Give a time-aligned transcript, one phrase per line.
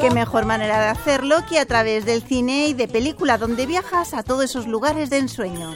[0.00, 4.14] qué mejor manera de hacerlo que a través del cine y de película donde viajas
[4.14, 5.74] a todos esos lugares de ensueño.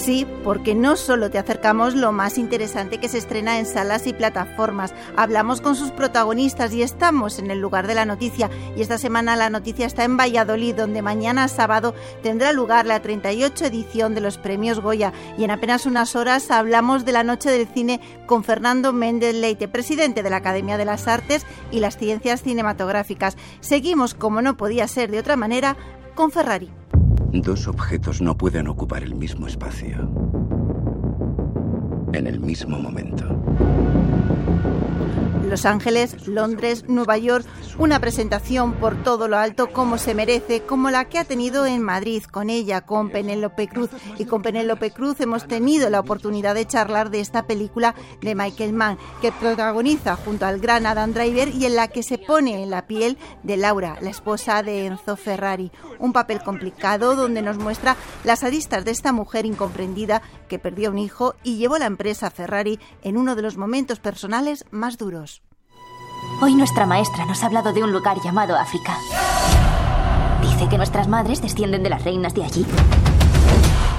[0.00, 4.14] Sí, porque no solo te acercamos lo más interesante que se estrena en salas y
[4.14, 8.48] plataformas, hablamos con sus protagonistas y estamos en el lugar de la noticia.
[8.74, 13.66] Y esta semana la noticia está en Valladolid, donde mañana sábado tendrá lugar la 38
[13.66, 15.12] edición de los premios Goya.
[15.36, 19.68] Y en apenas unas horas hablamos de la noche del cine con Fernando Méndez Leite,
[19.68, 23.36] presidente de la Academia de las Artes y las Ciencias Cinematográficas.
[23.60, 25.76] Seguimos, como no podía ser de otra manera,
[26.14, 26.70] con Ferrari.
[27.32, 30.10] Dos objetos no pueden ocupar el mismo espacio
[32.12, 33.24] en el mismo momento.
[35.48, 37.46] Los Ángeles, Londres, Nueva York,
[37.78, 41.82] una presentación por todo lo alto como se merece, como la que ha tenido en
[41.82, 43.90] Madrid con ella, con Penélope Cruz.
[44.18, 48.72] Y con Penélope Cruz hemos tenido la oportunidad de charlar de esta película de Michael
[48.72, 52.70] Mann, que protagoniza junto al gran Adam Driver y en la que se pone en
[52.70, 55.72] la piel de Laura, la esposa de Enzo Ferrari.
[55.98, 60.98] Un papel complicado donde nos muestra las aristas de esta mujer incomprendida que perdió un
[60.98, 65.42] hijo y llevó la empresa Ferrari en uno de los momentos personales más duros.
[66.42, 68.96] Hoy nuestra maestra nos ha hablado de un lugar llamado África.
[70.40, 72.64] Dice que nuestras madres descienden de las reinas de allí.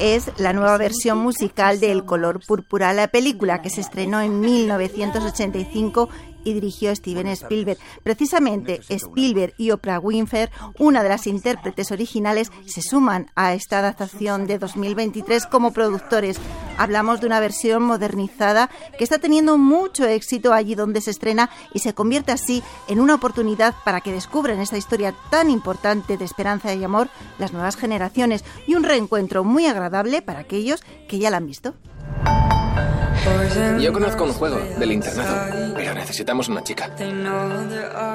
[0.00, 4.40] Es la nueva versión musical de El color púrpura, la película que se estrenó en
[4.40, 6.08] 1985
[6.44, 7.78] y dirigió Steven Spielberg.
[8.02, 10.48] Precisamente Spielberg y Oprah Winfrey,
[10.78, 16.38] una de las intérpretes originales, se suman a esta adaptación de 2023 como productores.
[16.78, 21.80] Hablamos de una versión modernizada que está teniendo mucho éxito allí donde se estrena y
[21.80, 26.74] se convierte así en una oportunidad para que descubran esta historia tan importante de esperanza
[26.74, 31.36] y amor las nuevas generaciones y un reencuentro muy agradable para aquellos que ya la
[31.38, 31.74] han visto.
[33.80, 36.90] Yo conozco un juego del internado, pero necesitamos una chica.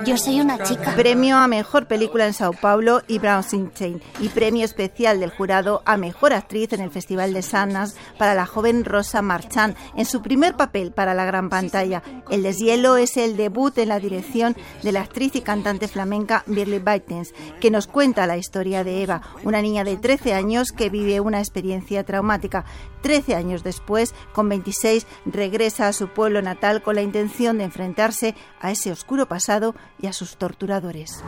[0.03, 0.95] Yo soy una chica.
[0.95, 3.43] Premio a Mejor Película en Sao Paulo y Brown
[3.75, 8.33] Chain y premio especial del jurado a Mejor Actriz en el Festival de Sanas para
[8.33, 12.01] la joven Rosa Marchand en su primer papel para la gran pantalla.
[12.31, 16.79] El deshielo es el debut en la dirección de la actriz y cantante flamenca Birley
[16.79, 21.19] Baitens, que nos cuenta la historia de Eva, una niña de 13 años que vive
[21.19, 22.65] una experiencia traumática.
[23.01, 28.35] 13 años después, con 26, regresa a su pueblo natal con la intención de enfrentarse
[28.59, 31.23] a ese oscuro pasado y a sus torturadores.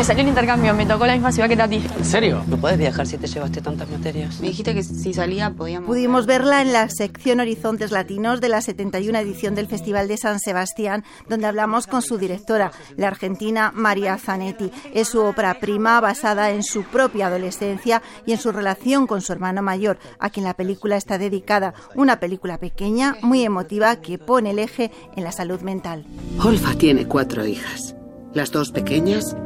[0.00, 1.76] Me salió el intercambio, me tocó la misma ciudad que Tati.
[1.76, 2.42] ¿En serio?
[2.46, 4.40] No puedes viajar si te llevaste tantas materias.
[4.40, 5.86] Me dijiste que si salía podíamos...
[5.86, 10.40] Pudimos verla en la sección Horizontes Latinos de la 71 edición del Festival de San
[10.40, 14.72] Sebastián, donde hablamos con su directora, la argentina María Zanetti.
[14.94, 19.34] Es su obra prima basada en su propia adolescencia y en su relación con su
[19.34, 21.74] hermano mayor, a quien la película está dedicada.
[21.94, 26.06] Una película pequeña, muy emotiva, que pone el eje en la salud mental.
[26.42, 27.94] Olfa tiene cuatro hijas.
[28.32, 29.36] Las dos pequeñas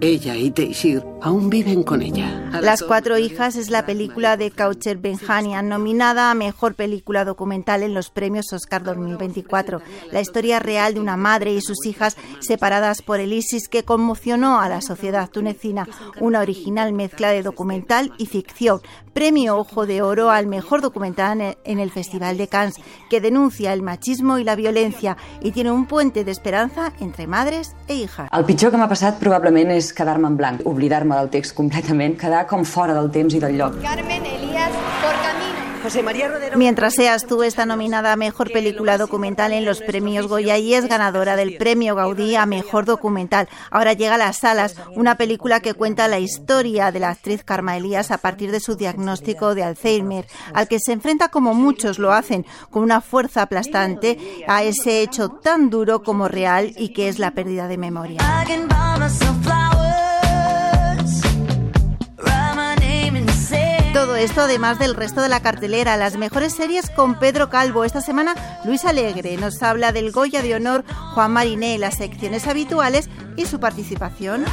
[0.00, 2.50] ella y Teixir aún viven con ella.
[2.60, 7.94] Las cuatro hijas es la película de Coucher Benjanian, nominada a Mejor Película Documental en
[7.94, 9.80] los premios Oscar 2024.
[10.12, 14.60] La historia real de una madre y sus hijas separadas por el ISIS que conmocionó
[14.60, 15.88] a la sociedad tunecina.
[16.20, 18.80] Una original mezcla de documental y ficción.
[19.14, 22.74] Premio Ojo de Oro al Mejor Documental en el Festival de Cannes,
[23.08, 27.76] que denuncia el machismo y la violencia y tiene un puente de esperanza entre madres
[27.86, 28.28] e hijas.
[28.32, 32.48] El pitjor que m'ha passat probablement és quedar-me en blanc, oblidar-me del text completament, quedar
[32.50, 33.78] com fora del temps i del lloc.
[33.86, 34.33] Carmen.
[35.84, 36.56] José María Rodero.
[36.56, 40.88] Mientras seas tú está nominada a Mejor Película Documental en los premios Goya y es
[40.88, 43.50] ganadora del Premio Gaudí a Mejor Documental.
[43.70, 47.76] Ahora llega a las salas una película que cuenta la historia de la actriz Karma
[47.76, 52.14] Elías a partir de su diagnóstico de Alzheimer, al que se enfrenta como muchos lo
[52.14, 54.16] hacen, con una fuerza aplastante
[54.48, 58.20] a ese hecho tan duro como real y que es la pérdida de memoria.
[64.04, 67.84] Todo esto además del resto de la cartelera, las mejores series con Pedro Calvo.
[67.84, 68.34] Esta semana
[68.66, 70.84] Luis Alegre nos habla del Goya de Honor,
[71.14, 73.08] Juan Mariné, las secciones habituales
[73.38, 74.44] y su participación.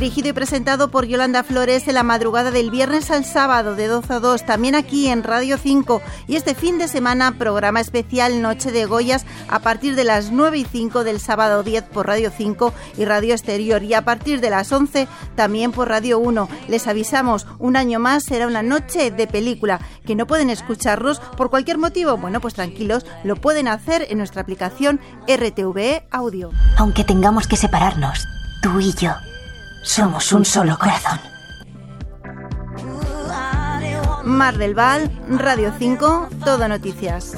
[0.00, 4.14] Dirigido y presentado por Yolanda Flores en la madrugada del viernes al sábado de 12
[4.14, 6.00] a 2, también aquí en Radio 5.
[6.26, 10.56] Y este fin de semana, programa especial Noche de Goyas a partir de las 9
[10.56, 13.82] y 5 del sábado 10 por Radio 5 y Radio Exterior.
[13.82, 16.48] Y a partir de las 11 también por Radio 1.
[16.68, 19.80] Les avisamos, un año más será una noche de película.
[20.06, 24.40] Que no pueden escucharnos por cualquier motivo, bueno, pues tranquilos, lo pueden hacer en nuestra
[24.40, 24.98] aplicación
[25.28, 26.52] RTVE Audio.
[26.78, 28.24] Aunque tengamos que separarnos,
[28.62, 29.12] tú y yo
[29.82, 31.20] somos un solo corazón.
[34.24, 37.34] Mar del Val, Radio 5, Todo Noticias.